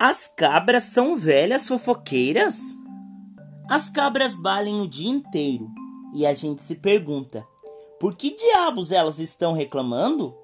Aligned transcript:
As 0.00 0.28
cabras 0.28 0.84
são 0.84 1.16
velhas 1.16 1.66
fofoqueiras? 1.66 2.56
As 3.68 3.90
cabras 3.90 4.36
balem 4.36 4.80
o 4.80 4.86
dia 4.86 5.10
inteiro 5.10 5.68
e 6.14 6.24
a 6.24 6.32
gente 6.32 6.62
se 6.62 6.76
pergunta: 6.76 7.44
por 7.98 8.14
que 8.14 8.36
diabos 8.36 8.92
elas 8.92 9.18
estão 9.18 9.52
reclamando? 9.52 10.36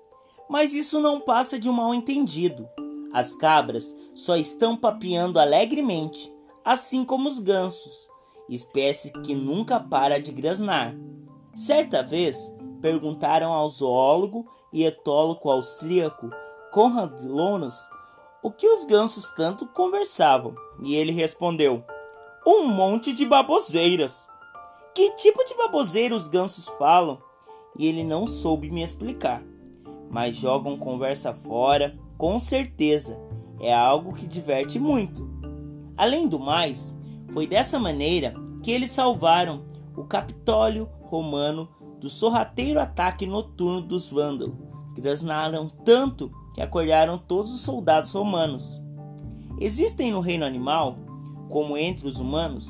Mas 0.50 0.74
isso 0.74 0.98
não 0.98 1.20
passa 1.20 1.56
de 1.56 1.68
um 1.68 1.72
mal 1.72 1.94
entendido. 1.94 2.68
As 3.12 3.36
cabras 3.36 3.94
só 4.12 4.34
estão 4.34 4.76
papeando 4.76 5.38
alegremente, 5.38 6.34
assim 6.64 7.04
como 7.04 7.28
os 7.28 7.38
gansos, 7.38 8.08
espécie 8.48 9.12
que 9.22 9.36
nunca 9.36 9.78
para 9.78 10.18
de 10.18 10.32
grasnar. 10.32 10.96
Certa 11.54 12.02
vez, 12.02 12.52
perguntaram 12.82 13.52
ao 13.52 13.68
zoólogo 13.68 14.50
e 14.72 14.82
etólogo 14.84 15.48
austríaco 15.48 16.28
Konrad 16.72 17.22
Lorenz 17.22 17.93
o 18.44 18.50
que 18.50 18.68
os 18.68 18.84
gansos 18.84 19.24
tanto 19.34 19.64
conversavam, 19.64 20.54
e 20.82 20.94
ele 20.94 21.10
respondeu: 21.10 21.82
Um 22.46 22.66
monte 22.66 23.14
de 23.14 23.24
baboseiras. 23.24 24.28
Que 24.94 25.12
tipo 25.12 25.42
de 25.44 25.56
baboseira 25.56 26.14
os 26.14 26.28
gansos 26.28 26.68
falam? 26.78 27.18
E 27.76 27.86
ele 27.86 28.04
não 28.04 28.26
soube 28.26 28.70
me 28.70 28.82
explicar. 28.82 29.42
Mas 30.10 30.36
jogam 30.36 30.76
conversa 30.76 31.32
fora, 31.32 31.98
com 32.18 32.38
certeza. 32.38 33.18
É 33.60 33.74
algo 33.74 34.12
que 34.12 34.26
diverte 34.26 34.78
muito. 34.78 35.26
Além 35.96 36.28
do 36.28 36.38
mais, 36.38 36.94
foi 37.32 37.46
dessa 37.46 37.78
maneira 37.78 38.34
que 38.62 38.70
eles 38.70 38.90
salvaram 38.90 39.64
o 39.96 40.04
Capitólio 40.04 40.88
romano 41.04 41.66
do 41.98 42.10
sorrateiro 42.10 42.78
ataque 42.78 43.24
noturno 43.24 43.80
dos 43.80 44.10
vândalos. 44.10 44.54
Grasnaram 44.94 45.68
tanto 45.68 46.30
que 46.54 46.62
acordaram 46.62 47.18
todos 47.18 47.52
os 47.52 47.60
soldados 47.60 48.12
romanos. 48.12 48.80
Existem 49.60 50.12
no 50.12 50.20
reino 50.20 50.46
animal, 50.46 50.96
como 51.50 51.76
entre 51.76 52.08
os 52.08 52.18
humanos, 52.18 52.66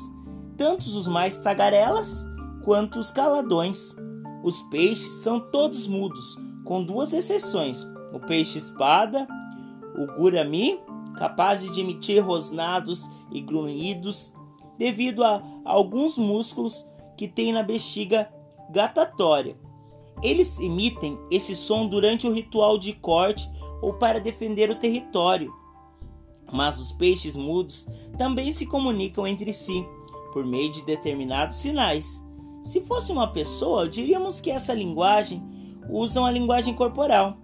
tantos 0.57 0.95
os 0.95 1.07
mais 1.07 1.37
tagarelas 1.37 2.25
quanto 2.63 2.99
os 2.99 3.11
caladões. 3.11 3.95
Os 4.43 4.61
peixes 4.63 5.13
são 5.23 5.39
todos 5.39 5.87
mudos, 5.87 6.37
com 6.63 6.83
duas 6.83 7.13
exceções: 7.13 7.87
o 8.11 8.19
peixe-espada, 8.19 9.27
o 9.95 10.07
gurami, 10.17 10.79
capazes 11.17 11.71
de 11.71 11.81
emitir 11.81 12.25
rosnados 12.25 13.09
e 13.31 13.39
grunhidos 13.39 14.33
devido 14.77 15.23
a 15.23 15.41
alguns 15.63 16.17
músculos 16.17 16.85
que 17.17 17.27
tem 17.27 17.53
na 17.53 17.63
bexiga 17.63 18.29
gatatória. 18.69 19.55
Eles 20.21 20.59
emitem 20.59 21.17
esse 21.29 21.55
som 21.55 21.87
durante 21.87 22.27
o 22.27 22.33
ritual 22.33 22.77
de 22.77 22.93
corte 22.93 23.49
ou 23.81 23.93
para 23.93 24.19
defender 24.19 24.69
o 24.69 24.75
território. 24.75 25.53
Mas 26.51 26.79
os 26.79 26.91
peixes 26.91 27.35
mudos 27.35 27.87
também 28.17 28.51
se 28.51 28.65
comunicam 28.65 29.25
entre 29.25 29.53
si 29.53 29.85
por 30.31 30.45
meio 30.45 30.71
de 30.71 30.81
determinados 30.83 31.57
sinais. 31.57 32.21
Se 32.63 32.81
fosse 32.81 33.11
uma 33.11 33.27
pessoa, 33.27 33.87
diríamos 33.87 34.39
que 34.41 34.51
essa 34.51 34.73
linguagem 34.73 35.43
usam 35.89 36.25
a 36.25 36.31
linguagem 36.31 36.73
corporal. 36.73 37.37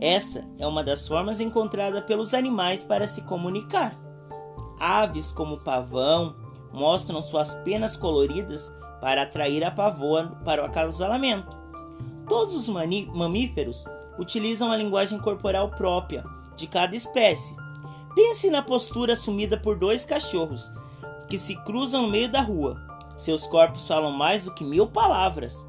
Essa 0.00 0.44
é 0.58 0.66
uma 0.66 0.84
das 0.84 1.06
formas 1.08 1.40
encontradas 1.40 2.04
pelos 2.04 2.32
animais 2.32 2.84
para 2.84 3.06
se 3.06 3.22
comunicar. 3.22 3.98
Aves 4.78 5.32
como 5.32 5.56
o 5.56 5.60
pavão 5.60 6.36
mostram 6.72 7.20
suas 7.20 7.54
penas 7.56 7.96
coloridas 7.96 8.72
para 9.00 9.22
atrair 9.22 9.64
a 9.64 9.70
pavoa 9.70 10.40
para 10.44 10.62
o 10.62 10.66
acasalamento. 10.66 11.56
Todos 12.28 12.56
os 12.56 12.68
mamíferos 12.68 13.84
utilizam 14.18 14.72
a 14.72 14.76
linguagem 14.76 15.18
corporal 15.18 15.70
própria 15.70 16.24
de 16.56 16.66
cada 16.66 16.96
espécie. 16.96 17.56
Pense 18.14 18.50
na 18.50 18.62
postura 18.62 19.12
assumida 19.12 19.56
por 19.56 19.78
dois 19.78 20.04
cachorros 20.04 20.70
que 21.28 21.38
se 21.38 21.54
cruzam 21.62 22.02
no 22.02 22.08
meio 22.08 22.30
da 22.30 22.40
rua. 22.40 22.76
Seus 23.16 23.46
corpos 23.46 23.86
falam 23.86 24.12
mais 24.12 24.44
do 24.44 24.54
que 24.54 24.64
mil 24.64 24.86
palavras. 24.86 25.68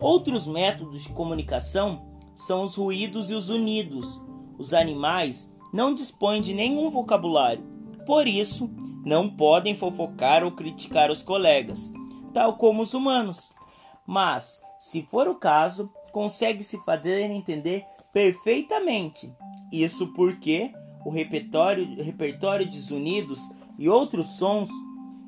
Outros 0.00 0.46
métodos 0.46 1.02
de 1.02 1.08
comunicação 1.10 2.06
são 2.34 2.64
os 2.64 2.76
ruídos 2.76 3.30
e 3.30 3.34
os 3.34 3.48
unidos. 3.48 4.20
Os 4.58 4.72
animais 4.72 5.52
não 5.72 5.94
dispõem 5.94 6.40
de 6.40 6.54
nenhum 6.54 6.90
vocabulário, 6.90 7.64
por 8.06 8.26
isso 8.26 8.70
não 9.04 9.28
podem 9.28 9.76
fofocar 9.76 10.42
ou 10.42 10.52
criticar 10.52 11.10
os 11.10 11.22
colegas, 11.22 11.92
tal 12.32 12.56
como 12.56 12.82
os 12.82 12.94
humanos. 12.94 13.52
Mas, 14.06 14.60
se 14.78 15.02
for 15.10 15.28
o 15.28 15.34
caso, 15.34 15.90
consegue 16.16 16.64
se 16.64 16.78
fazer 16.78 17.30
entender 17.30 17.84
perfeitamente. 18.10 19.30
Isso 19.70 20.14
porque 20.14 20.72
o 21.04 21.10
repertório, 21.10 22.02
repertório 22.02 22.66
de 22.66 22.80
sonidos 22.80 23.38
e 23.78 23.86
outros 23.86 24.38
sons 24.38 24.70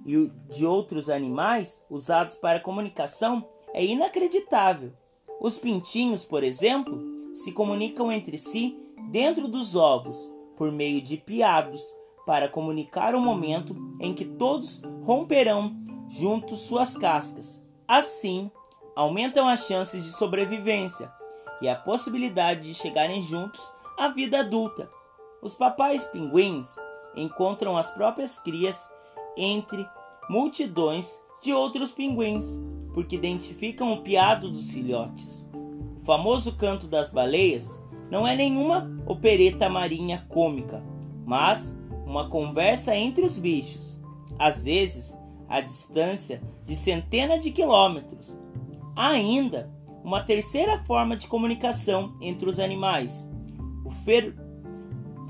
e 0.06 0.30
de 0.48 0.64
outros 0.64 1.10
animais 1.10 1.84
usados 1.90 2.36
para 2.36 2.58
comunicação 2.58 3.46
é 3.74 3.84
inacreditável. 3.84 4.90
Os 5.38 5.58
pintinhos, 5.58 6.24
por 6.24 6.42
exemplo, 6.42 6.98
se 7.34 7.52
comunicam 7.52 8.10
entre 8.10 8.38
si 8.38 8.74
dentro 9.10 9.46
dos 9.46 9.76
ovos 9.76 10.32
por 10.56 10.72
meio 10.72 11.02
de 11.02 11.18
piados 11.18 11.82
para 12.24 12.48
comunicar 12.48 13.14
o 13.14 13.20
momento 13.20 13.76
em 14.00 14.14
que 14.14 14.24
todos 14.24 14.80
romperão 15.02 15.76
juntos 16.08 16.60
suas 16.60 16.96
cascas. 16.96 17.62
Assim, 17.86 18.50
aumentam 18.98 19.46
as 19.46 19.64
chances 19.68 20.04
de 20.04 20.10
sobrevivência 20.10 21.08
e 21.62 21.68
a 21.68 21.76
possibilidade 21.76 22.62
de 22.62 22.74
chegarem 22.74 23.22
juntos 23.22 23.72
à 23.96 24.08
vida 24.08 24.40
adulta. 24.40 24.90
Os 25.40 25.54
papais 25.54 26.02
pinguins 26.06 26.74
encontram 27.14 27.76
as 27.76 27.88
próprias 27.92 28.40
crias 28.40 28.92
entre 29.36 29.88
multidões 30.28 31.08
de 31.40 31.52
outros 31.52 31.92
pinguins, 31.92 32.44
porque 32.92 33.14
identificam 33.14 33.92
o 33.92 34.02
piado 34.02 34.50
dos 34.50 34.72
filhotes. 34.72 35.48
O 36.02 36.04
famoso 36.04 36.56
canto 36.56 36.88
das 36.88 37.12
baleias 37.12 37.80
não 38.10 38.26
é 38.26 38.34
nenhuma 38.34 38.90
opereta 39.06 39.68
marinha 39.68 40.26
cômica, 40.28 40.82
mas 41.24 41.78
uma 42.04 42.28
conversa 42.28 42.96
entre 42.96 43.24
os 43.24 43.38
bichos, 43.38 43.96
às 44.36 44.64
vezes 44.64 45.16
a 45.48 45.60
distância 45.60 46.42
de 46.64 46.74
centenas 46.74 47.40
de 47.40 47.52
quilômetros, 47.52 48.36
Há 48.98 49.10
ainda 49.10 49.70
uma 50.02 50.24
terceira 50.24 50.82
forma 50.82 51.16
de 51.16 51.28
comunicação 51.28 52.16
entre 52.20 52.48
os 52.48 52.58
animais, 52.58 53.24
o 53.84 53.92
fer 53.92 54.34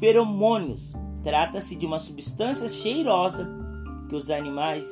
feromônios. 0.01 0.95
Trata-se 1.23 1.77
de 1.77 1.85
uma 1.85 1.99
substância 1.99 2.67
cheirosa 2.67 3.47
que 4.09 4.17
os 4.17 4.31
animais 4.31 4.89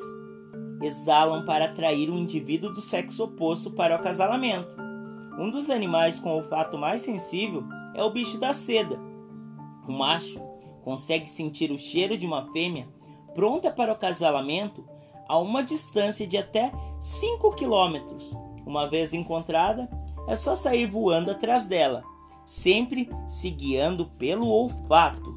exalam 0.82 1.46
para 1.46 1.64
atrair 1.64 2.10
um 2.10 2.18
indivíduo 2.18 2.70
do 2.74 2.82
sexo 2.82 3.24
oposto 3.24 3.70
para 3.70 3.94
o 3.94 3.96
acasalamento. 3.96 4.76
Um 5.38 5.50
dos 5.50 5.70
animais 5.70 6.20
com 6.20 6.28
olfato 6.28 6.76
mais 6.76 7.00
sensível 7.00 7.64
é 7.94 8.02
o 8.02 8.10
bicho 8.10 8.38
da 8.38 8.52
seda. 8.52 9.00
O 9.88 9.92
macho 9.92 10.38
consegue 10.84 11.30
sentir 11.30 11.70
o 11.70 11.78
cheiro 11.78 12.18
de 12.18 12.26
uma 12.26 12.52
fêmea 12.52 12.86
pronta 13.34 13.70
para 13.70 13.90
o 13.92 13.94
acasalamento 13.94 14.86
a 15.26 15.38
uma 15.38 15.62
distância 15.62 16.26
de 16.26 16.36
até 16.36 16.70
5 17.00 17.54
quilômetros 17.54 18.36
uma 18.66 18.90
vez 18.90 19.14
encontrada, 19.14 19.88
é 20.26 20.34
só 20.34 20.56
sair 20.56 20.86
voando 20.86 21.30
atrás 21.30 21.66
dela, 21.66 22.02
sempre 22.44 23.08
se 23.28 23.48
guiando 23.48 24.06
pelo 24.18 24.48
olfato. 24.48 25.36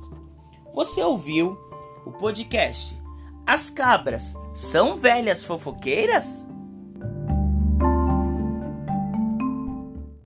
Você 0.74 1.04
ouviu 1.04 1.58
o 2.06 2.12
podcast 2.12 3.00
As 3.46 3.70
cabras 3.70 4.34
são 4.54 4.96
velhas 4.96 5.44
fofoqueiras? 5.44 6.49